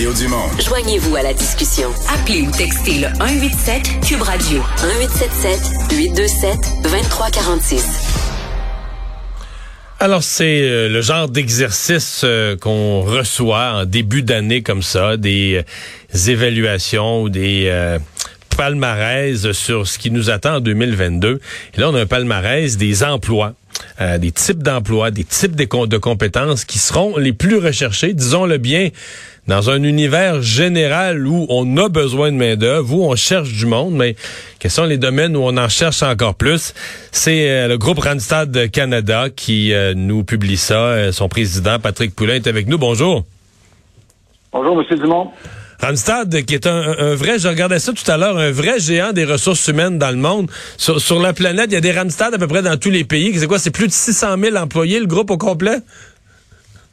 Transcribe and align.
Mario 0.00 0.14
Dumont. 0.14 0.48
Joignez-vous 0.58 1.14
à 1.16 1.22
la 1.22 1.34
discussion. 1.34 1.90
Appelez 2.08 2.40
ou 2.40 2.50
textez 2.50 3.00
le 3.00 3.08
187 3.18 4.00
Cube 4.00 4.22
Radio 4.22 4.62
1877 4.82 5.60
827 5.92 6.58
2346. 6.84 7.84
Alors, 9.98 10.22
c'est 10.22 10.62
euh, 10.62 10.88
le 10.88 11.02
genre 11.02 11.28
d'exercice 11.28 12.22
euh, 12.24 12.56
qu'on 12.56 13.02
reçoit 13.02 13.72
en 13.74 13.84
début 13.84 14.22
d'année 14.22 14.62
comme 14.62 14.82
ça, 14.82 15.18
des, 15.18 15.62
euh, 16.14 16.30
évaluations 16.32 17.20
ou 17.20 17.28
des 17.28 17.70
palmarès 18.56 19.52
sur 19.52 19.86
ce 19.86 19.98
qui 19.98 20.10
nous 20.10 20.30
attend 20.30 20.56
en 20.56 20.60
2022. 20.60 21.40
Et 21.74 21.80
là, 21.80 21.90
on 21.90 21.94
a 21.94 22.00
un 22.00 22.06
palmarès 22.06 22.78
des 22.78 23.04
emplois. 23.04 23.52
Des 24.18 24.32
types 24.32 24.62
d'emplois, 24.62 25.10
des 25.10 25.24
types 25.24 25.56
de, 25.56 25.86
de 25.86 25.98
compétences 25.98 26.64
qui 26.64 26.78
seront 26.78 27.16
les 27.16 27.32
plus 27.32 27.58
recherchés, 27.58 28.14
disons-le 28.14 28.58
bien, 28.58 28.90
dans 29.50 29.68
un 29.68 29.82
univers 29.82 30.42
général 30.42 31.26
où 31.26 31.46
on 31.48 31.76
a 31.76 31.88
besoin 31.88 32.30
de 32.30 32.36
main-d'œuvre, 32.36 32.94
où 32.94 33.10
on 33.10 33.16
cherche 33.16 33.52
du 33.52 33.66
monde, 33.66 33.94
mais 33.94 34.14
quels 34.58 34.70
sont 34.70 34.84
les 34.84 34.96
domaines 34.98 35.36
où 35.36 35.40
on 35.42 35.56
en 35.56 35.68
cherche 35.68 36.02
encore 36.02 36.36
plus? 36.36 36.72
C'est 37.10 37.50
euh, 37.50 37.68
le 37.68 37.76
groupe 37.76 37.98
Randstad 37.98 38.70
Canada 38.70 39.28
qui 39.34 39.72
euh, 39.72 39.94
nous 39.94 40.22
publie 40.22 40.56
ça. 40.56 40.74
Euh, 40.74 41.12
son 41.12 41.28
président, 41.28 41.78
Patrick 41.80 42.14
Poulain, 42.14 42.34
est 42.34 42.46
avec 42.46 42.68
nous. 42.68 42.78
Bonjour. 42.78 43.24
Bonjour, 44.52 44.80
M. 44.80 44.98
Dumont. 44.98 45.30
Randstad, 45.82 46.44
qui 46.44 46.54
est 46.54 46.66
un, 46.66 47.14
vrai, 47.14 47.38
je 47.38 47.48
regardais 47.48 47.78
ça 47.78 47.92
tout 47.92 48.08
à 48.10 48.18
l'heure, 48.18 48.36
un 48.36 48.50
vrai 48.50 48.78
géant 48.78 49.12
des 49.12 49.24
ressources 49.24 49.66
humaines 49.68 49.98
dans 49.98 50.10
le 50.10 50.16
monde. 50.16 50.50
Sur, 50.76 51.20
la 51.20 51.32
planète, 51.32 51.66
il 51.68 51.74
y 51.74 51.76
a 51.76 51.80
des 51.80 51.92
Randstad 51.92 52.34
à 52.34 52.38
peu 52.38 52.46
près 52.46 52.62
dans 52.62 52.76
tous 52.76 52.90
les 52.90 53.04
pays. 53.04 53.32
C'est 53.34 53.46
quoi? 53.46 53.58
C'est 53.58 53.74
plus 53.74 53.86
de 53.86 53.92
600 53.92 54.36
000 54.38 54.56
employés, 54.56 55.00
le 55.00 55.06
groupe 55.06 55.30
au 55.30 55.38
complet? 55.38 55.78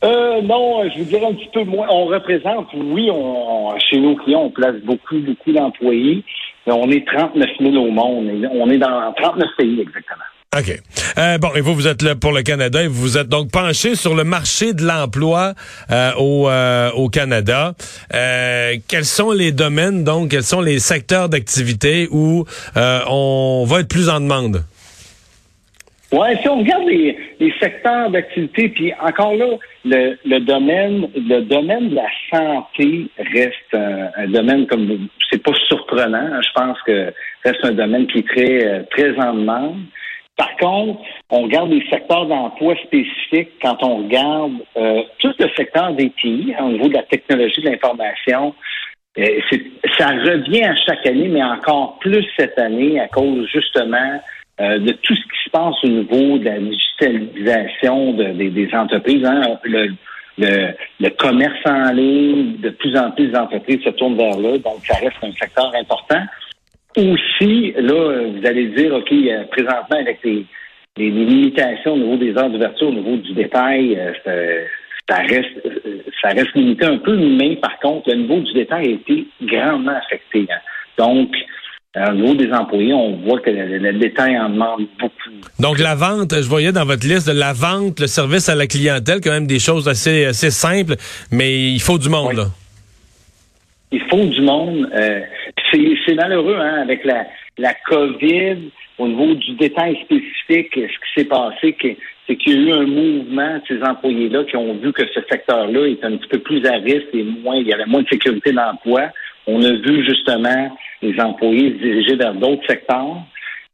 Euh, 0.03 0.41
non, 0.41 0.87
je 0.89 0.99
vous 0.99 1.05
dirais 1.05 1.25
un 1.25 1.33
petit 1.33 1.49
peu 1.53 1.63
moins. 1.63 1.87
On 1.89 2.05
représente, 2.05 2.67
oui, 2.73 3.09
on, 3.11 3.77
chez 3.79 3.99
nos 3.99 4.15
clients, 4.15 4.43
on 4.43 4.51
place 4.51 4.75
beaucoup, 4.83 5.17
beaucoup 5.19 5.51
d'employés. 5.51 6.23
On 6.67 6.89
est 6.91 7.05
39 7.05 7.49
000 7.59 7.75
au 7.75 7.91
monde. 7.91 8.29
On 8.51 8.69
est 8.69 8.77
dans 8.77 9.13
39 9.13 9.47
pays 9.57 9.81
exactement. 9.81 10.23
OK. 10.55 10.71
Euh, 11.17 11.37
bon, 11.37 11.49
et 11.55 11.61
vous, 11.61 11.75
vous 11.75 11.87
êtes 11.87 12.01
là 12.01 12.15
pour 12.15 12.31
le 12.31 12.41
Canada 12.41 12.81
et 12.81 12.87
vous 12.87 13.17
êtes 13.17 13.27
donc 13.27 13.51
penché 13.51 13.95
sur 13.95 14.15
le 14.15 14.23
marché 14.23 14.73
de 14.73 14.81
l'emploi 14.81 15.53
euh, 15.91 16.11
au, 16.17 16.49
euh, 16.49 16.89
au 16.91 17.09
Canada. 17.09 17.73
quels 18.09 19.05
sont 19.05 19.31
les 19.31 19.51
domaines, 19.51 20.05
donc, 20.05 20.31
quels 20.31 20.43
sont 20.43 20.61
les 20.61 20.79
secteurs 20.79 21.27
d'activité 21.27 22.07
où 22.11 22.45
on 22.75 23.65
va 23.67 23.81
être 23.81 23.89
plus 23.89 24.09
en 24.09 24.21
demande? 24.21 24.63
Oui, 26.13 26.27
si 26.41 26.47
on 26.47 26.59
regarde 26.59 26.85
les, 26.87 27.17
les 27.41 27.53
secteurs 27.59 28.09
d'activité, 28.09 28.69
puis 28.69 28.93
encore 29.01 29.35
là, 29.35 29.57
le, 29.83 30.17
le, 30.23 30.39
domaine, 30.39 31.09
le 31.13 31.41
domaine 31.41 31.89
de 31.89 31.95
la 31.95 32.07
santé 32.31 33.07
reste 33.17 33.73
un, 33.73 34.27
domaine 34.27 34.65
comme 34.67 35.09
c'est 35.29 35.43
pas 35.43 35.51
surprenant. 35.67 36.17
Hein. 36.17 36.39
Je 36.41 36.53
pense 36.55 36.77
que 36.83 37.13
reste 37.43 37.65
un 37.65 37.73
domaine 37.73 38.07
qui 38.07 38.19
est 38.19 38.27
très 38.27 38.85
très 38.91 39.19
en 39.19 39.33
demande. 39.33 39.79
Par 40.37 40.55
contre, 40.57 41.01
on 41.31 41.43
regarde 41.43 41.71
les 41.71 41.83
secteurs 41.89 42.27
d'emploi 42.27 42.75
spécifiques 42.85 43.53
quand 43.59 43.81
on 43.81 43.97
regarde 44.03 44.53
euh, 44.77 45.01
tout 45.17 45.33
le 45.39 45.49
secteur 45.57 45.93
des 45.93 46.11
TI 46.11 46.53
hein, 46.57 46.65
au 46.65 46.71
niveau 46.73 46.87
de 46.87 46.93
la 46.93 47.03
technologie 47.03 47.61
de 47.61 47.69
l'information. 47.69 48.53
Euh, 49.17 49.41
ça 49.97 50.09
revient 50.09 50.63
à 50.63 50.75
chaque 50.75 51.05
année, 51.07 51.27
mais 51.27 51.43
encore 51.43 51.97
plus 51.99 52.23
cette 52.37 52.57
année 52.59 52.99
à 52.99 53.07
cause 53.07 53.47
justement 53.51 54.21
euh, 54.61 54.77
de 54.77 54.91
tout 54.91 55.15
ce 55.15 55.21
qui 55.21 55.43
se 55.45 55.49
passe 55.49 55.75
au 55.83 55.87
niveau 55.87 56.37
de 56.37 56.45
la 56.45 56.59
digitalisation 56.59 58.13
des 58.13 58.69
entreprises. 58.73 59.25
Hein. 59.25 59.57
Le, 59.63 59.89
le, 60.37 61.09
commerce 61.17 61.65
en 61.65 61.91
ligne, 61.93 62.57
de 62.57 62.69
plus 62.69 62.95
en 62.95 63.09
plus 63.09 63.29
d'entreprises 63.29 63.83
se 63.83 63.89
tournent 63.89 64.17
vers 64.17 64.37
là, 64.37 64.57
donc 64.59 64.85
ça 64.85 64.95
reste 64.95 65.17
un 65.23 65.31
secteur 65.31 65.73
important. 65.73 66.21
Aussi, 66.97 67.73
là, 67.77 68.23
vous 68.27 68.45
allez 68.45 68.67
dire, 68.69 68.93
OK, 68.93 69.11
euh, 69.11 69.43
présentement, 69.51 69.99
avec 69.99 70.19
les, 70.23 70.45
les, 70.97 71.11
limitations 71.11 71.93
au 71.93 71.97
niveau 71.97 72.17
des 72.17 72.35
heures 72.35 72.49
d'ouverture, 72.49 72.87
au 72.87 72.93
niveau 72.93 73.17
du 73.17 73.33
détail, 73.33 73.95
euh, 73.95 74.63
ça, 75.07 75.17
reste 75.17 75.61
ça 76.21 76.29
reste 76.29 76.53
limité 76.55 76.85
un 76.85 76.97
peu, 76.97 77.15
mais 77.15 77.55
par 77.57 77.77
contre, 77.79 78.09
le 78.09 78.21
niveau 78.21 78.39
du 78.39 78.51
détail 78.53 78.87
a 78.87 78.91
été 78.91 79.27
grandement 79.43 79.95
affecté. 79.95 80.47
Hein. 80.51 80.59
Donc, 80.97 81.29
au 81.95 82.13
niveau 82.13 82.33
des 82.35 82.51
employés, 82.51 82.93
on 82.93 83.17
voit 83.17 83.39
que 83.39 83.49
le, 83.49 83.93
détail 83.93 84.37
en 84.37 84.49
demande 84.49 84.87
beaucoup. 84.99 85.13
Donc 85.59 85.79
la 85.79 85.95
vente, 85.95 86.33
je 86.33 86.47
voyais 86.47 86.71
dans 86.71 86.85
votre 86.85 87.07
liste 87.07 87.27
de 87.27 87.37
la 87.37 87.53
vente, 87.53 87.99
le 87.99 88.07
service 88.07 88.49
à 88.49 88.55
la 88.55 88.67
clientèle, 88.67 89.19
quand 89.21 89.31
même 89.31 89.47
des 89.47 89.59
choses 89.59 89.87
assez, 89.87 90.25
assez 90.25 90.51
simples, 90.51 90.95
mais 91.31 91.71
il 91.71 91.81
faut 91.81 91.97
du 91.97 92.09
monde. 92.09 92.33
Là. 92.33 92.45
Il 93.91 94.01
faut 94.09 94.25
du 94.25 94.41
monde. 94.41 94.89
Euh, 94.93 95.21
c'est 95.71 96.15
malheureux, 96.15 96.57
hein, 96.59 96.81
avec 96.81 97.03
la, 97.05 97.25
la 97.57 97.73
COVID, 97.73 98.71
au 98.97 99.07
niveau 99.07 99.33
du 99.35 99.53
détail 99.53 99.97
spécifique, 100.03 100.73
ce 100.73 100.79
qui 100.79 101.13
s'est 101.15 101.25
passé, 101.25 101.75
c'est 102.27 102.35
qu'il 102.35 102.53
y 102.53 102.55
a 102.55 102.59
eu 102.59 102.71
un 102.71 102.85
mouvement 102.85 103.55
de 103.55 103.61
ces 103.67 103.81
employés-là 103.83 104.43
qui 104.45 104.55
ont 104.57 104.73
vu 104.75 104.91
que 104.91 105.03
ce 105.13 105.19
secteur-là 105.29 105.87
est 105.87 106.03
un 106.03 106.17
petit 106.17 106.27
peu 106.27 106.39
plus 106.39 106.65
à 106.65 106.73
risque 106.73 107.07
et 107.13 107.23
moins, 107.23 107.57
il 107.57 107.67
y 107.67 107.73
avait 107.73 107.85
moins 107.85 108.01
de 108.01 108.09
sécurité 108.09 108.51
d'emploi. 108.51 109.09
On 109.45 109.61
a 109.63 109.71
vu 109.71 110.03
justement 110.05 110.75
les 111.01 111.19
employés 111.19 111.73
se 111.73 111.83
diriger 111.83 112.15
vers 112.15 112.33
d'autres 112.33 112.65
secteurs. 112.67 113.23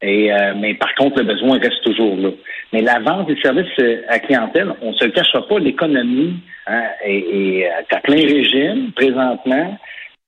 Et, 0.02 0.34
euh, 0.34 0.54
mais 0.58 0.74
par 0.74 0.94
contre, 0.96 1.20
le 1.20 1.25
besoin 1.25 1.58
reste 1.60 1.81
toujours 1.84 2.18
là. 2.18 2.30
Mais 2.74 2.81
la 2.81 3.00
vente 3.00 3.28
des 3.28 3.40
services 3.42 3.68
euh, 3.80 4.02
à 4.10 4.20
clientèle, 4.20 4.74
on 4.81 4.92
ne 4.92 4.96
se 4.96 5.06
le 5.06 5.12
cachera 5.12 5.48
pas, 5.48 5.60
l'économie 5.60 6.36
hein, 6.68 6.84
est, 7.06 7.62
est, 7.62 7.70
à 7.90 8.00
plein 8.02 8.16
régime 8.16 8.92
présentement. 8.94 9.80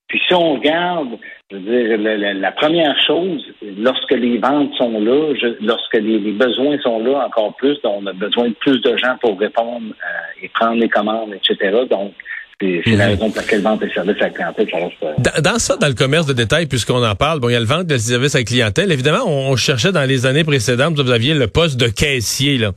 Puis 0.07 0.21
si 0.27 0.33
on 0.33 0.53
regarde, 0.53 1.17
je 1.51 1.57
veux 1.57 1.61
dire, 1.61 2.33
la, 2.35 2.51
première 2.51 2.95
chose, 3.05 3.43
lorsque 3.77 4.11
les 4.11 4.37
ventes 4.37 4.73
sont 4.75 4.99
là, 4.99 5.33
lorsque 5.61 5.95
les, 5.95 6.19
besoins 6.31 6.77
sont 6.79 6.99
là 6.99 7.25
encore 7.25 7.55
plus, 7.55 7.77
on 7.83 8.05
a 8.05 8.13
besoin 8.13 8.49
de 8.49 8.53
plus 8.53 8.79
de 8.81 8.95
gens 8.97 9.17
pour 9.19 9.39
répondre 9.39 9.87
euh, 9.89 10.43
et 10.43 10.49
prendre 10.49 10.79
les 10.79 10.89
commandes, 10.89 11.33
etc. 11.33 11.71
Donc, 11.89 12.13
c'est 12.61 12.81
la 12.85 13.07
mhm. 13.07 13.11
raison 13.11 13.29
pour 13.31 13.41
laquelle 13.41 13.61
vente 13.61 13.83
et 13.83 13.89
services 13.89 14.21
à 14.21 14.25
la 14.25 14.29
clientèle, 14.29 14.67
ça 14.71 14.77
reste. 14.77 15.03
Euh, 15.03 15.41
dans, 15.41 15.59
ça, 15.59 15.75
dans 15.75 15.87
le 15.87 15.93
commerce 15.93 16.25
de 16.25 16.33
détail, 16.33 16.67
puisqu'on 16.67 17.03
en 17.03 17.15
parle, 17.15 17.39
bon, 17.39 17.49
il 17.49 17.53
y 17.53 17.55
a 17.55 17.59
le 17.59 17.65
vente 17.65 17.87
de 17.87 17.97
services 17.97 18.35
à 18.35 18.39
la 18.39 18.43
clientèle. 18.45 18.91
Évidemment, 18.91 19.25
on, 19.27 19.55
cherchait 19.55 19.91
dans 19.91 20.07
les 20.07 20.25
années 20.25 20.43
précédentes, 20.43 20.95
vous 20.95 21.11
aviez 21.11 21.33
le 21.33 21.47
poste 21.47 21.79
de 21.79 21.87
caissier, 21.87 22.57
là. 22.57 22.71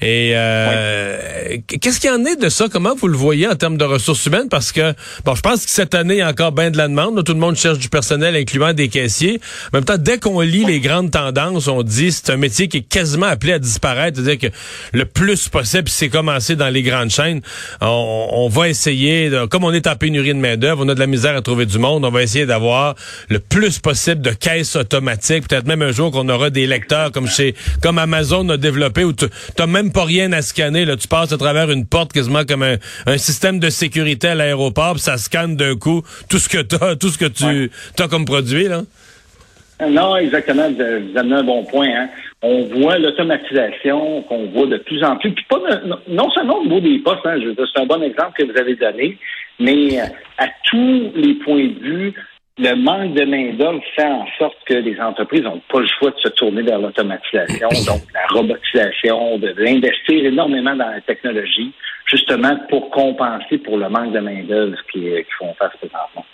Et 0.00 0.32
euh, 0.34 1.56
qu'est-ce 1.66 1.98
qu'il 1.98 2.08
y 2.08 2.12
en 2.12 2.24
est 2.24 2.36
de 2.36 2.48
ça? 2.48 2.66
Comment 2.70 2.94
vous 2.94 3.08
le 3.08 3.16
voyez 3.16 3.48
en 3.48 3.56
termes 3.56 3.76
de 3.76 3.84
ressources 3.84 4.24
humaines? 4.26 4.48
Parce 4.48 4.70
que, 4.70 4.94
bon, 5.24 5.34
je 5.34 5.40
pense 5.40 5.64
que 5.64 5.70
cette 5.70 5.94
année, 5.94 6.14
il 6.14 6.18
y 6.18 6.22
a 6.22 6.28
encore 6.28 6.52
bien 6.52 6.70
de 6.70 6.76
la 6.76 6.86
demande. 6.86 7.24
tout 7.24 7.32
le 7.32 7.40
monde 7.40 7.56
cherche 7.56 7.78
du 7.78 7.88
personnel, 7.88 8.36
incluant 8.36 8.72
des 8.72 8.88
caissiers. 8.88 9.40
En 9.72 9.78
même 9.78 9.84
temps, 9.84 9.98
dès 9.98 10.18
qu'on 10.18 10.40
lit 10.40 10.64
les 10.64 10.78
grandes 10.78 11.10
tendances, 11.10 11.66
on 11.66 11.82
dit 11.82 12.12
c'est 12.12 12.30
un 12.30 12.36
métier 12.36 12.68
qui 12.68 12.78
est 12.78 12.88
quasiment 12.88 13.26
appelé 13.26 13.54
à 13.54 13.58
disparaître. 13.58 14.20
C'est-à-dire 14.20 14.50
que 14.50 14.56
le 14.92 15.04
plus 15.04 15.48
possible, 15.48 15.88
c'est 15.88 16.08
commencé 16.08 16.54
dans 16.54 16.68
les 16.68 16.82
grandes 16.82 17.10
chaînes. 17.10 17.40
On, 17.80 18.48
va 18.48 18.68
essayer, 18.68 19.30
comme 19.50 19.64
on 19.64 19.72
est 19.72 19.86
en 19.88 19.96
pénurie 19.96 20.32
de 20.32 20.38
main-d'œuvre, 20.38 20.84
on 20.84 20.88
a 20.88 20.94
de 20.94 21.00
la 21.00 21.06
misère 21.08 21.36
à 21.36 21.42
trouver 21.42 21.66
du 21.66 21.78
monde, 21.78 22.04
on 22.04 22.10
va 22.10 22.22
essayer 22.22 22.46
d'avoir 22.46 22.94
le 23.28 23.40
plus 23.40 23.80
possible 23.80 24.22
de 24.22 24.30
caisses 24.30 24.76
automatiques. 24.76 25.48
Peut-être 25.48 25.66
même 25.66 25.82
un 25.82 25.92
jour 25.92 26.12
qu'on 26.12 26.28
aura 26.28 26.50
des 26.50 26.66
lecteurs 26.66 27.10
comme 27.10 27.28
chez 27.28 27.54
comme 27.82 27.98
Amazon 27.98 28.48
a 28.48 28.56
développé, 28.56 29.04
où 29.04 29.12
tu 29.12 29.26
as 29.58 29.66
même 29.66 29.87
pas 29.90 30.04
rien 30.04 30.32
à 30.32 30.42
scanner. 30.42 30.84
Là. 30.84 30.96
Tu 30.96 31.08
passes 31.08 31.32
à 31.32 31.38
travers 31.38 31.70
une 31.70 31.86
porte 31.86 32.12
quasiment 32.12 32.44
comme 32.44 32.62
un, 32.62 33.18
système 33.18 33.58
de 33.58 33.70
sécurité 33.70 34.28
à 34.28 34.34
l'aéroport, 34.34 34.94
puis 34.94 35.02
ça 35.02 35.16
scanne 35.16 35.56
d'un 35.56 35.76
coup 35.76 36.02
tout 36.28 36.38
ce 36.38 36.48
que 36.48 36.62
tu 36.62 36.76
as, 36.82 36.96
tout 36.96 37.08
ce 37.08 37.18
que 37.18 37.26
tu 37.26 37.70
as 37.98 38.08
comme 38.08 38.24
produit. 38.24 38.68
Là. 38.68 38.82
Non, 39.88 40.16
exactement. 40.16 40.70
Vous 40.70 41.18
avez 41.18 41.32
un 41.32 41.44
bon 41.44 41.64
point. 41.64 41.88
Hein. 41.88 42.08
On 42.42 42.62
voit 42.64 42.98
l'automatisation 42.98 44.22
qu'on 44.22 44.46
voit 44.46 44.66
de 44.66 44.78
plus 44.78 45.02
en 45.04 45.16
plus. 45.16 45.32
Puis 45.32 45.44
pas 45.48 45.58
non 46.08 46.30
seulement 46.30 46.58
au 46.58 46.64
niveau 46.64 46.80
des 46.80 46.98
postes, 46.98 47.24
hein, 47.24 47.36
c'est 47.40 47.80
un 47.80 47.86
bon 47.86 48.02
exemple 48.02 48.32
que 48.36 48.44
vous 48.44 48.58
avez 48.58 48.74
donné, 48.74 49.18
mais 49.60 49.98
à 50.38 50.46
tous 50.64 51.12
les 51.14 51.34
points 51.34 51.66
de 51.66 51.80
vue, 51.80 52.14
le 52.58 52.74
manque 52.74 53.14
de 53.14 53.24
main-d'œuvre 53.24 53.80
fait 53.94 54.04
en 54.04 54.26
sorte 54.38 54.56
que 54.66 54.74
les 54.74 54.98
entreprises 55.00 55.42
n'ont 55.42 55.62
pas 55.70 55.80
le 55.80 55.86
choix 55.86 56.10
de 56.10 56.18
se 56.18 56.28
tourner 56.28 56.62
vers 56.62 56.78
l'automatisation, 56.78 57.68
donc 57.86 58.02
la 58.12 58.26
robotisation, 58.30 59.38
de 59.38 59.52
d'investir 59.52 60.24
énormément 60.24 60.74
dans 60.74 60.88
la 60.88 61.00
technologie, 61.00 61.72
justement 62.06 62.56
pour 62.68 62.90
compenser 62.90 63.58
pour 63.58 63.78
le 63.78 63.88
manque 63.88 64.12
de 64.12 64.20
main-d'œuvre 64.20 64.76
qui, 64.92 65.08
font 65.38 65.54
face 65.58 65.72
présentement. 65.78 66.24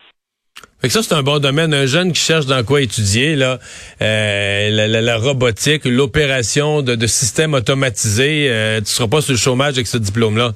Fait 0.81 0.89
que 0.89 0.95
ça, 0.95 1.03
c'est 1.03 1.15
un 1.15 1.23
bon 1.23 1.39
domaine. 1.39 1.73
Un 1.73 1.87
jeune 1.87 2.13
qui 2.13 2.21
cherche 2.21 2.47
dans 2.47 2.63
quoi 2.63 2.81
étudier, 2.81 3.37
là, 3.37 3.59
euh, 4.03 4.69
la, 4.71 5.17
robotique, 5.17 5.85
l'opération 5.85 6.83
de, 6.83 7.07
systèmes 7.07 7.55
automatisés, 7.55 8.49
euh, 8.49 8.81
tu 8.81 8.87
seras 8.87 9.09
pas 9.09 9.21
sur 9.21 9.33
le 9.33 9.39
chômage 9.39 9.75
avec 9.75 9.87
ce 9.87 9.99
diplôme-là. 9.99 10.53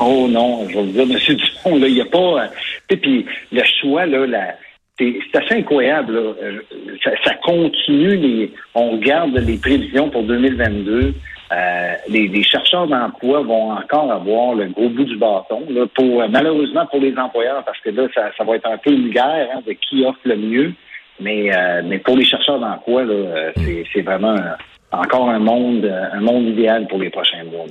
Oh 0.00 0.28
non, 0.28 0.68
je 0.68 0.78
veux 0.78 0.86
dire, 0.86 1.02
M. 1.28 1.36
Dupont, 1.36 1.78
là, 1.78 1.88
il 1.88 1.94
n'y 1.94 2.00
a 2.00 2.06
pas. 2.06 2.50
Euh, 2.92 2.96
puis 2.96 3.26
le 3.52 3.62
choix, 3.80 4.06
là, 4.06 4.26
la, 4.26 4.54
c'est 4.98 5.14
assez 5.34 5.54
incroyable. 5.54 6.14
Là. 6.14 6.32
Euh, 6.42 6.60
ça, 7.24 7.34
continue. 7.42 8.16
Les, 8.16 8.52
on 8.74 8.92
regarde 8.92 9.36
les 9.36 9.58
prévisions 9.58 10.10
pour 10.10 10.24
2022. 10.24 11.14
euh, 11.50 11.94
les, 12.08 12.42
chercheurs 12.42 12.86
d'emploi 12.86 13.42
vont 13.42 13.72
encore 13.72 14.12
avoir 14.12 14.54
le 14.54 14.66
gros 14.68 14.88
bout 14.88 15.04
du 15.04 15.16
bâton. 15.16 15.62
Là, 15.70 15.86
pour 15.94 16.28
malheureusement 16.28 16.86
pour 16.86 17.00
les 17.00 17.16
employeurs, 17.16 17.64
parce 17.64 17.80
que 17.80 17.90
là, 17.90 18.06
ça, 18.14 18.30
ça 18.36 18.44
va 18.44 18.56
être 18.56 18.68
un 18.68 18.78
peu 18.78 18.90
une 18.90 19.10
guerre 19.10 19.48
hein, 19.54 19.60
de 19.66 19.72
qui 19.72 20.04
offre 20.04 20.20
le 20.24 20.36
mieux. 20.36 20.72
Mais, 21.20 21.50
mais 21.84 21.98
pour 21.98 22.16
les 22.16 22.24
chercheurs 22.24 22.60
d'emploi, 22.60 23.02
là, 23.02 23.50
c'est, 23.92 24.02
vraiment 24.02 24.36
encore 24.92 25.28
un 25.28 25.40
monde, 25.40 25.84
un 25.84 26.20
monde 26.20 26.44
idéal 26.46 26.86
pour 26.86 27.00
les 27.00 27.10
prochains 27.10 27.42
mois. 27.42 27.66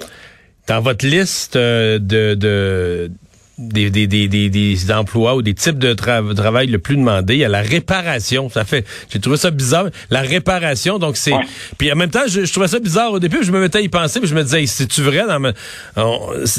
Dans 0.67 0.81
votre 0.81 1.05
liste 1.05 1.57
de, 1.57 1.97
de 2.35 3.09
des, 3.57 3.89
des, 3.89 4.05
des, 4.07 4.27
des, 4.27 4.91
emplois 4.91 5.35
ou 5.35 5.41
des 5.41 5.55
types 5.55 5.79
de 5.79 5.93
travail 5.93 6.67
le 6.67 6.77
plus 6.77 6.95
demandé. 6.95 7.35
Il 7.35 7.39
y 7.39 7.45
a 7.45 7.49
la 7.49 7.61
réparation. 7.61 8.49
Ça 8.49 8.65
fait, 8.65 8.85
j'ai 9.11 9.19
trouvé 9.19 9.37
ça 9.37 9.49
bizarre. 9.49 9.87
La 10.11 10.21
réparation, 10.21 10.99
donc 10.99 11.17
c'est. 11.17 11.33
Puis 11.77 11.91
en 11.91 11.95
même 11.95 12.11
temps, 12.11 12.27
je, 12.27 12.51
trouvais 12.51 12.67
ça 12.67 12.79
bizarre 12.79 13.11
au 13.13 13.19
début. 13.19 13.39
Je 13.41 13.51
me 13.51 13.59
mettais 13.59 13.79
à 13.79 13.81
y 13.81 13.89
penser, 13.89 14.19
puis 14.19 14.29
je 14.29 14.35
me 14.35 14.43
disais, 14.43 14.65
c'est-tu 14.67 15.01
vrai 15.01 15.25
dans 15.27 15.51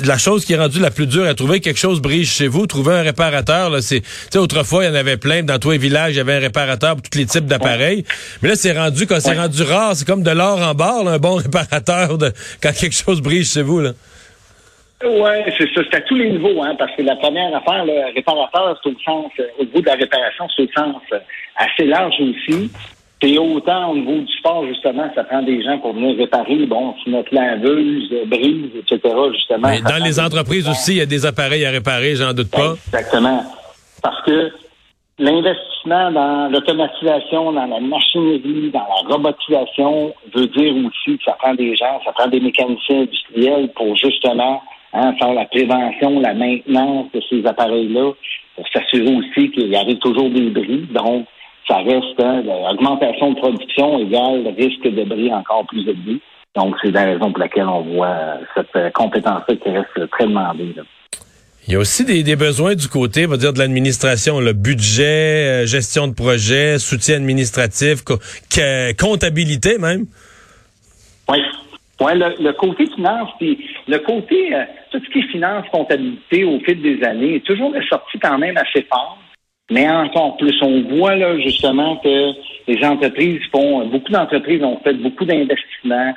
la 0.04 0.18
chose 0.18 0.44
qui 0.44 0.54
est 0.54 0.58
rendue 0.58 0.80
la 0.80 0.90
plus 0.90 1.06
dure 1.06 1.26
à 1.26 1.34
trouver 1.34 1.60
quelque 1.60 1.78
chose 1.78 2.00
brise 2.00 2.28
chez 2.28 2.48
vous, 2.48 2.66
trouver 2.66 2.94
un 2.94 3.02
réparateur. 3.02 3.70
Là, 3.70 3.80
c'est, 3.80 4.00
tu 4.00 4.08
sais, 4.32 4.38
autrefois 4.38 4.84
il 4.84 4.88
y 4.88 4.90
en 4.90 4.94
avait 4.94 5.16
plein 5.16 5.42
dans 5.42 5.58
tous 5.58 5.70
les 5.70 5.78
villages, 5.78 6.14
il 6.14 6.18
y 6.18 6.20
avait 6.20 6.34
un 6.34 6.40
réparateur 6.40 6.96
pour 6.96 7.08
tous 7.08 7.18
les 7.18 7.26
types 7.26 7.46
d'appareils. 7.46 8.04
Mais 8.42 8.48
là, 8.48 8.56
c'est 8.56 8.72
rendu 8.72 9.06
quand 9.06 9.20
c'est 9.20 9.38
rendu 9.38 9.62
rare, 9.62 9.94
c'est 9.94 10.06
comme 10.06 10.22
de 10.22 10.30
l'or 10.30 10.60
en 10.60 10.74
barre, 10.74 11.06
un 11.06 11.18
bon 11.18 11.34
réparateur 11.36 12.18
de 12.18 12.32
quand 12.60 12.72
quelque 12.72 12.96
chose 12.96 13.20
brise 13.20 13.52
chez 13.52 13.62
vous 13.62 13.80
là. 13.80 13.92
Oui, 15.04 15.52
c'est 15.56 15.72
ça. 15.74 15.80
C'est 15.90 15.96
à 15.96 16.00
tous 16.00 16.16
les 16.16 16.30
niveaux, 16.30 16.60
hein, 16.62 16.74
parce 16.76 16.94
que 16.96 17.02
la 17.02 17.16
première 17.16 17.54
affaire, 17.54 17.84
le 17.84 18.14
réparateur, 18.14 18.78
c'est 18.82 18.90
au 18.90 18.98
sens, 19.04 19.30
euh, 19.38 19.44
au 19.58 19.64
niveau 19.64 19.80
de 19.80 19.86
la 19.86 19.94
réparation, 19.94 20.46
c'est 20.56 20.62
au 20.62 20.72
sens 20.76 20.96
euh, 21.12 21.18
assez 21.56 21.84
large 21.84 22.16
aussi. 22.20 22.70
Et 23.22 23.38
autant 23.38 23.90
au 23.90 23.96
niveau 23.96 24.18
du 24.18 24.32
sport, 24.38 24.64
justement, 24.66 25.08
ça 25.14 25.24
prend 25.24 25.42
des 25.42 25.62
gens 25.62 25.78
pour 25.78 25.92
venir 25.92 26.16
réparer, 26.16 26.66
bon, 26.66 26.94
si 27.02 27.10
notre 27.10 27.34
laveuse 27.34 28.12
brise, 28.26 28.70
etc., 28.76 29.00
justement. 29.32 29.68
Mais 29.68 29.80
dans 29.80 30.04
les 30.04 30.20
entreprises 30.20 30.68
aussi, 30.68 30.92
il 30.92 30.98
y 30.98 31.00
a 31.00 31.06
des 31.06 31.26
appareils 31.26 31.64
à 31.64 31.70
réparer, 31.70 32.14
j'en 32.14 32.32
doute 32.32 32.50
pas. 32.50 32.74
Exactement. 32.86 33.44
Parce 34.02 34.22
que 34.24 34.52
l'investissement 35.18 36.12
dans 36.12 36.48
l'automatisation, 36.48 37.52
dans 37.52 37.66
la 37.66 37.80
machinerie, 37.80 38.70
dans 38.72 38.86
la 38.86 39.14
robotisation 39.14 40.14
veut 40.34 40.46
dire 40.46 40.74
aussi 40.76 41.18
que 41.18 41.24
ça 41.24 41.32
prend 41.40 41.54
des 41.54 41.74
gens, 41.74 42.00
ça 42.04 42.12
prend 42.12 42.28
des 42.28 42.40
mécaniciens 42.40 43.00
industriels 43.00 43.70
pour 43.74 43.96
justement 43.96 44.62
hein, 44.92 45.14
faire 45.18 45.32
la 45.32 45.46
prévention, 45.46 46.20
la 46.20 46.34
maintenance 46.34 47.06
de 47.12 47.20
ces 47.28 47.46
appareils-là, 47.46 48.12
pour 48.56 48.68
s'assurer 48.72 49.14
aussi 49.14 49.50
qu'il 49.50 49.68
y 49.68 49.76
arrive 49.76 49.98
toujours 49.98 50.30
des 50.30 50.50
bris. 50.50 50.86
Donc, 50.90 51.26
ça 51.68 51.76
reste 51.78 52.20
hein, 52.20 52.42
l'augmentation 52.42 53.32
de 53.32 53.36
production 53.36 53.98
égale 54.00 54.54
risque 54.56 54.88
de 54.88 55.04
bris 55.04 55.32
encore 55.32 55.66
plus 55.66 55.82
élevé. 55.82 56.20
Donc, 56.56 56.74
c'est 56.82 56.90
la 56.90 57.04
raison 57.04 57.30
pour 57.30 57.38
laquelle 57.38 57.66
on 57.66 57.82
voit 57.82 58.06
euh, 58.08 58.36
cette 58.56 58.74
euh, 58.76 58.90
compétence-là 58.90 59.54
qui 59.56 59.68
reste 59.68 60.10
très 60.10 60.24
demandée. 60.24 60.74
Il 61.66 61.74
y 61.74 61.76
a 61.76 61.78
aussi 61.78 62.04
des, 62.04 62.36
besoins 62.36 62.74
du 62.74 62.88
côté, 62.88 63.26
on 63.26 63.30
va 63.30 63.36
dire, 63.36 63.52
de 63.52 63.58
l'administration, 63.58 64.40
le 64.40 64.54
budget, 64.54 65.04
euh, 65.62 65.66
gestion 65.66 66.08
de 66.08 66.14
projet, 66.14 66.78
soutien 66.78 67.16
administratif, 67.16 68.02
comptabilité 68.98 69.78
même. 69.78 70.06
Oui. 71.28 71.38
Ouais, 72.00 72.14
le, 72.14 72.52
côté 72.52 72.86
finance, 72.94 73.30
puis 73.38 73.58
le 73.88 73.98
côté, 73.98 74.54
euh, 74.54 74.62
tout 74.92 75.00
ce 75.04 75.10
qui 75.10 75.18
est 75.18 75.32
finance, 75.32 75.66
comptabilité 75.72 76.44
au 76.44 76.60
fil 76.60 76.80
des 76.80 77.02
années 77.02 77.36
est 77.36 77.44
toujours 77.44 77.74
sorti 77.88 78.20
quand 78.20 78.38
même 78.38 78.56
assez 78.56 78.82
fort. 78.82 79.18
Mais 79.70 79.88
encore 79.90 80.36
plus, 80.36 80.54
on 80.62 80.82
voit 80.96 81.16
là 81.16 81.36
justement 81.40 81.96
que 81.96 82.32
les 82.68 82.84
entreprises 82.84 83.40
font, 83.50 83.84
beaucoup 83.86 84.12
d'entreprises 84.12 84.62
ont 84.62 84.78
fait 84.84 84.94
beaucoup 84.94 85.24
d'investissements. 85.24 86.14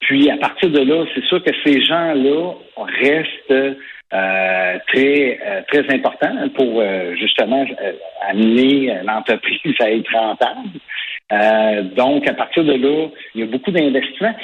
Puis 0.00 0.28
à 0.30 0.36
partir 0.36 0.68
de 0.70 0.80
là, 0.80 1.04
c'est 1.14 1.24
sûr 1.24 1.42
que 1.44 1.52
ces 1.64 1.80
gens-là 1.80 2.52
restent 2.76 3.52
euh, 4.12 4.78
très 4.88 5.38
euh, 5.46 5.60
très 5.68 5.94
importants 5.94 6.48
pour 6.56 6.82
justement 7.14 7.64
amener 8.28 8.98
l'entreprise 9.04 9.76
à 9.78 9.92
être 9.92 10.12
rentable. 10.12 11.94
donc 11.94 12.28
à 12.28 12.34
partir 12.34 12.64
de 12.64 12.72
là, 12.72 13.08
il 13.34 13.40
y 13.42 13.44
a 13.44 13.46
beaucoup 13.46 13.70
d'investissements. 13.70 14.34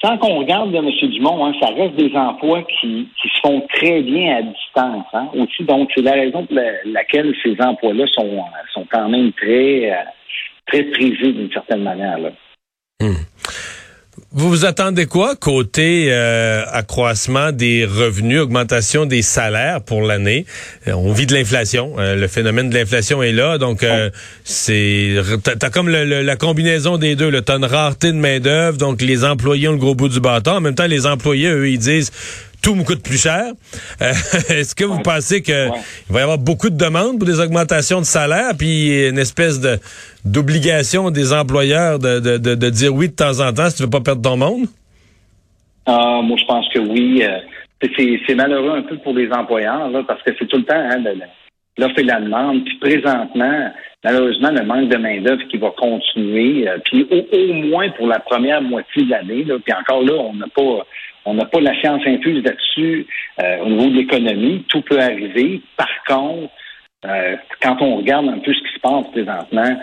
Tant 0.00 0.16
qu'on 0.16 0.38
regarde, 0.38 0.74
M. 0.74 0.88
Dumont, 1.10 1.44
hein, 1.44 1.52
ça 1.60 1.68
reste 1.74 1.94
des 1.96 2.14
emplois 2.16 2.62
qui, 2.62 3.06
qui 3.20 3.28
se 3.28 3.40
font 3.42 3.60
très 3.74 4.00
bien 4.00 4.36
à 4.36 4.42
distance. 4.42 5.06
Hein, 5.12 5.28
aussi, 5.34 5.62
donc 5.64 5.90
c'est 5.94 6.00
la 6.00 6.12
raison 6.12 6.46
pour 6.46 6.58
laquelle 6.86 7.34
ces 7.42 7.54
emplois-là 7.60 8.06
sont, 8.06 8.42
sont 8.72 8.86
quand 8.90 9.10
même 9.10 9.30
très, 9.32 9.92
euh, 9.92 9.96
très 10.66 10.84
prisés 10.84 11.32
d'une 11.32 11.52
certaine 11.52 11.82
manière. 11.82 12.18
Là. 12.18 12.30
Hmm. 13.02 13.12
Vous 14.32 14.48
vous 14.48 14.64
attendez 14.64 15.06
quoi 15.06 15.34
côté 15.34 16.06
euh, 16.10 16.62
accroissement 16.70 17.50
des 17.50 17.84
revenus, 17.84 18.38
augmentation 18.38 19.04
des 19.04 19.22
salaires 19.22 19.80
pour 19.82 20.02
l'année? 20.02 20.46
Euh, 20.86 20.92
On 20.92 21.12
vit 21.12 21.26
de 21.26 21.34
l'inflation, 21.34 21.96
euh, 21.98 22.14
le 22.14 22.28
phénomène 22.28 22.70
de 22.70 22.78
l'inflation 22.78 23.24
est 23.24 23.32
là, 23.32 23.58
donc 23.58 23.84
c'est 24.44 25.16
t'as 25.42 25.70
comme 25.70 25.88
la 25.88 26.36
combinaison 26.36 26.96
des 26.96 27.16
deux. 27.16 27.40
T'as 27.42 27.56
une 27.56 27.64
rareté 27.64 28.12
de 28.12 28.18
main 28.18 28.38
d'œuvre, 28.38 28.78
donc 28.78 29.02
les 29.02 29.24
employés 29.24 29.66
ont 29.66 29.72
le 29.72 29.78
gros 29.78 29.96
bout 29.96 30.08
du 30.08 30.20
bâton. 30.20 30.52
En 30.52 30.60
même 30.60 30.76
temps, 30.76 30.86
les 30.86 31.06
employés 31.06 31.48
eux 31.48 31.68
ils 31.68 31.78
disent 31.78 32.12
tout 32.62 32.74
me 32.74 32.84
coûte 32.84 33.02
plus 33.02 33.20
cher. 33.20 33.52
Euh, 34.02 34.10
est-ce 34.50 34.74
que 34.74 34.84
vous 34.84 35.00
pensez 35.00 35.42
qu'il 35.42 35.70
va 36.08 36.20
y 36.20 36.22
avoir 36.22 36.38
beaucoup 36.38 36.70
de 36.70 36.76
demandes 36.76 37.18
pour 37.18 37.26
des 37.26 37.40
augmentations 37.40 38.00
de 38.00 38.06
salaire, 38.06 38.52
puis 38.58 39.08
une 39.08 39.18
espèce 39.18 39.60
de 39.60 39.78
d'obligation 40.24 41.10
des 41.10 41.32
employeurs 41.32 41.98
de, 41.98 42.20
de, 42.20 42.36
de, 42.36 42.70
dire 42.70 42.94
oui 42.94 43.08
de 43.08 43.14
temps 43.14 43.40
en 43.40 43.52
temps 43.54 43.70
si 43.70 43.76
tu 43.76 43.82
veux 43.84 43.90
pas 43.90 44.00
perdre 44.00 44.20
ton 44.20 44.36
monde? 44.36 44.66
Ah, 45.86 46.20
moi, 46.22 46.36
je 46.38 46.44
pense 46.44 46.68
que 46.72 46.78
oui. 46.78 47.22
Euh, 47.22 47.38
c'est 48.28 48.34
malheureux 48.34 48.76
un 48.76 48.82
peu 48.82 48.98
pour 48.98 49.14
les 49.14 49.30
employeurs, 49.32 49.88
là, 49.88 50.02
parce 50.06 50.22
que 50.22 50.32
c'est 50.38 50.46
tout 50.46 50.58
le 50.58 50.64
temps 50.64 50.74
hein, 50.76 51.02
l'offre 51.78 51.98
et 51.98 52.02
la 52.02 52.20
demande. 52.20 52.64
Puis 52.64 52.76
présentement, 52.76 53.72
malheureusement, 54.04 54.50
le 54.50 54.64
manque 54.64 54.88
de 54.90 54.98
main-d'œuvre 54.98 55.42
qui 55.50 55.56
va 55.56 55.70
continuer. 55.70 56.68
Euh, 56.68 56.78
puis 56.84 57.06
au, 57.10 57.36
au, 57.36 57.54
moins 57.54 57.88
pour 57.90 58.06
la 58.06 58.18
première 58.18 58.60
moitié 58.60 59.04
de 59.04 59.10
l'année. 59.10 59.44
Puis 59.44 59.72
encore 59.72 60.02
là, 60.02 60.12
on 60.12 60.34
n'a 60.34 60.46
pas 60.54 60.84
on 61.24 61.34
n'a 61.34 61.44
pas 61.44 61.60
la 61.60 61.78
science 61.80 62.02
infuse 62.06 62.42
là-dessus 62.44 63.06
euh, 63.40 63.58
au 63.64 63.68
niveau 63.68 63.86
de 63.86 63.96
l'économie. 63.96 64.64
Tout 64.68 64.82
peut 64.82 65.00
arriver. 65.00 65.60
Par 65.76 65.88
contre, 66.06 66.50
euh, 67.06 67.36
quand 67.62 67.76
on 67.80 67.96
regarde 67.96 68.28
un 68.28 68.38
peu 68.38 68.52
ce 68.52 68.60
qui 68.60 68.74
se 68.74 68.80
passe 68.80 69.06
présentement, 69.12 69.76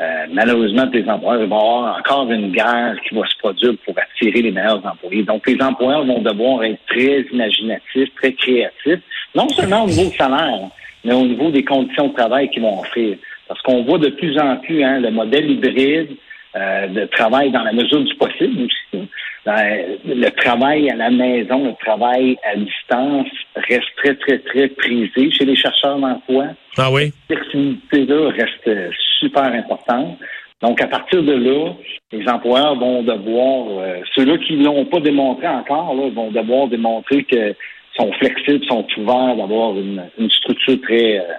euh, 0.00 0.26
malheureusement, 0.32 0.88
les 0.92 1.08
employeurs 1.08 1.46
vont 1.46 1.58
avoir 1.58 1.98
encore 1.98 2.30
une 2.30 2.50
guerre 2.50 2.96
qui 3.06 3.14
va 3.14 3.26
se 3.26 3.36
produire 3.38 3.74
pour 3.84 3.94
attirer 3.98 4.42
les 4.42 4.50
meilleurs 4.50 4.84
employés. 4.84 5.22
Donc, 5.22 5.46
les 5.46 5.60
employeurs 5.62 6.04
vont 6.04 6.20
devoir 6.20 6.64
être 6.64 6.80
très 6.86 7.20
imaginatifs, 7.32 8.12
très 8.16 8.32
créatifs, 8.32 9.00
non 9.34 9.48
seulement 9.50 9.84
au 9.84 9.86
niveau 9.86 10.10
du 10.10 10.16
salaire, 10.16 10.68
mais 11.04 11.12
au 11.12 11.24
niveau 11.24 11.50
des 11.50 11.64
conditions 11.64 12.08
de 12.08 12.14
travail 12.14 12.50
qu'ils 12.50 12.62
vont 12.62 12.80
offrir. 12.80 13.16
Parce 13.46 13.60
qu'on 13.62 13.82
voit 13.84 13.98
de 13.98 14.08
plus 14.08 14.38
en 14.38 14.56
plus 14.56 14.82
hein, 14.82 14.98
le 14.98 15.10
modèle 15.10 15.50
hybride 15.50 16.16
de 16.54 17.06
travail 17.06 17.50
dans 17.50 17.62
la 17.62 17.72
mesure 17.72 18.02
du 18.02 18.14
possible 18.16 18.66
aussi. 18.66 19.08
Ben, 19.44 19.98
le 20.04 20.28
travail 20.30 20.88
à 20.90 20.94
la 20.94 21.10
maison, 21.10 21.64
le 21.64 21.84
travail 21.84 22.36
à 22.44 22.56
distance 22.56 23.26
reste 23.56 23.88
très, 23.96 24.14
très, 24.14 24.38
très 24.38 24.68
prisé 24.68 25.32
chez 25.32 25.44
les 25.44 25.56
chercheurs 25.56 25.98
d'emploi. 25.98 26.48
Ah 26.78 26.92
oui? 26.92 27.12
Cette 27.28 27.38
flexibilité-là 27.38 28.30
reste 28.30 28.92
super 29.18 29.44
importante. 29.44 30.18
Donc, 30.62 30.80
à 30.80 30.86
partir 30.86 31.24
de 31.24 31.32
là, 31.32 31.72
les 32.12 32.28
employeurs 32.28 32.76
vont 32.76 33.02
devoir, 33.02 33.80
euh, 33.80 34.00
ceux-là 34.14 34.38
qui 34.38 34.54
ne 34.54 34.64
l'ont 34.64 34.84
pas 34.84 35.00
démontré 35.00 35.48
encore, 35.48 35.92
là, 35.94 36.08
vont 36.10 36.30
devoir 36.30 36.68
démontrer 36.68 37.24
qu'ils 37.24 37.56
sont 37.96 38.12
flexibles, 38.12 38.64
sont 38.66 38.86
ouverts 38.96 39.36
d'avoir 39.36 39.76
une, 39.76 40.30
structure 40.30 40.80
très, 40.82 41.18
euh, 41.18 41.32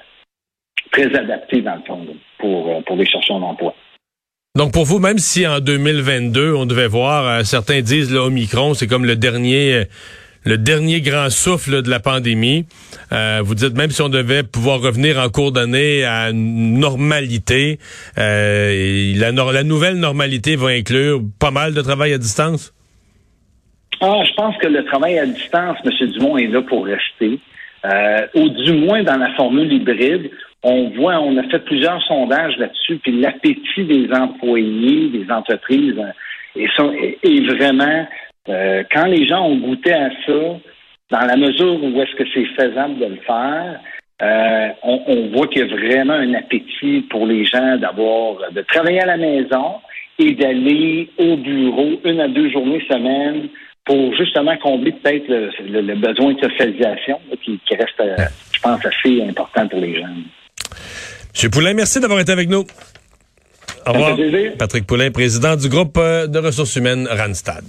très 0.91 1.15
adaptée, 1.15 1.61
dans 1.61 1.75
le 1.75 1.81
fond, 1.87 2.05
pour, 2.37 2.67
euh, 2.67 2.81
pour 2.81 2.97
les 2.97 3.05
chercheurs 3.05 3.39
d'emploi. 3.39 3.73
Donc 4.55 4.71
pour 4.71 4.85
vous, 4.85 4.99
même 4.99 5.17
si 5.17 5.47
en 5.47 5.59
2022 5.59 6.53
on 6.53 6.67
devait 6.67 6.85
voir, 6.85 7.25
euh, 7.25 7.43
certains 7.43 7.81
disent 7.81 8.13
l'Omicron, 8.13 8.75
c'est 8.75 8.85
comme 8.85 9.03
le 9.03 9.15
dernier, 9.15 9.73
euh, 9.73 9.85
le 10.45 10.59
dernier 10.59 11.01
grand 11.01 11.31
souffle 11.31 11.81
de 11.81 11.89
la 11.89 11.99
pandémie. 11.99 12.67
Euh, 13.11 13.41
vous 13.43 13.55
dites 13.55 13.75
même 13.75 13.89
si 13.89 14.03
on 14.03 14.09
devait 14.09 14.43
pouvoir 14.43 14.79
revenir 14.79 15.17
en 15.17 15.29
cours 15.29 15.53
d'année 15.53 16.03
à 16.03 16.29
une 16.29 16.77
normalité, 16.77 17.79
la, 18.15 19.31
la 19.31 19.63
nouvelle 19.63 19.95
normalité 19.95 20.55
va 20.55 20.67
inclure 20.67 21.19
pas 21.39 21.49
mal 21.49 21.73
de 21.73 21.81
travail 21.81 22.13
à 22.13 22.19
distance? 22.19 22.75
Ah, 24.01 24.21
je 24.23 24.35
pense 24.35 24.55
que 24.57 24.67
le 24.67 24.85
travail 24.85 25.17
à 25.17 25.25
distance, 25.25 25.77
M. 25.83 26.11
Dumont, 26.11 26.37
est 26.37 26.45
là 26.45 26.61
pour 26.61 26.85
rester. 26.85 27.39
Ou 28.35 28.49
du 28.49 28.73
moins 28.73 29.03
dans 29.03 29.17
la 29.17 29.33
formule 29.35 29.71
hybride 29.71 30.31
on 30.63 30.89
voit, 30.91 31.19
on 31.19 31.37
a 31.37 31.43
fait 31.43 31.59
plusieurs 31.59 32.01
sondages 32.03 32.57
là-dessus, 32.57 32.97
puis 32.97 33.19
l'appétit 33.19 33.83
des 33.83 34.09
employés, 34.13 35.09
des 35.09 35.29
entreprises, 35.29 36.01
est, 36.55 37.19
est, 37.23 37.53
vraiment, 37.53 38.07
euh, 38.47 38.83
quand 38.91 39.05
les 39.05 39.27
gens 39.27 39.45
ont 39.45 39.57
goûté 39.57 39.93
à 39.93 40.09
ça, 40.25 40.59
dans 41.11 41.25
la 41.27 41.35
mesure 41.35 41.83
où 41.83 42.01
est-ce 42.01 42.15
que 42.15 42.23
c'est 42.33 42.45
faisable 42.55 42.97
de 42.97 43.05
le 43.05 43.19
faire, 43.27 43.79
euh, 44.21 44.69
on, 44.83 45.29
voit 45.33 45.47
qu'il 45.47 45.67
y 45.67 45.69
a 45.69 45.75
vraiment 45.75 46.13
un 46.13 46.33
appétit 46.33 47.01
pour 47.09 47.25
les 47.25 47.45
gens 47.45 47.77
d'avoir, 47.77 48.51
de 48.51 48.61
travailler 48.61 49.01
à 49.01 49.07
la 49.07 49.17
maison 49.17 49.75
et 50.17 50.31
d'aller 50.31 51.09
au 51.17 51.35
bureau 51.35 51.99
une 52.05 52.21
à 52.21 52.29
deux 52.29 52.49
journées 52.51 52.85
semaine 52.89 53.49
pour 53.85 54.15
justement 54.15 54.55
combler 54.57 54.93
peut-être 54.93 55.27
le, 55.27 55.95
besoin 55.95 56.33
de 56.33 56.39
socialisation 56.39 57.19
qui, 57.43 57.59
reste, 57.71 57.99
euh, 57.99 58.15
je 58.51 58.59
pense, 58.61 58.79
assez 58.85 59.21
important 59.21 59.67
pour 59.67 59.79
les 59.79 59.95
jeunes. 59.95 60.23
Monsieur 61.33 61.49
Poulain, 61.49 61.73
merci 61.73 61.99
d'avoir 61.99 62.19
été 62.19 62.31
avec 62.31 62.49
nous. 62.49 62.63
Au 63.85 63.91
revoir. 63.91 64.17
Patrick 64.57 64.87
Poulain, 64.87 65.11
président 65.11 65.55
du 65.55 65.67
groupe 65.67 65.97
euh, 65.97 66.27
de 66.27 66.39
ressources 66.39 66.75
humaines 66.77 67.07
Randstad. 67.11 67.61